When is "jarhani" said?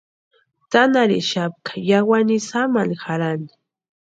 3.03-3.51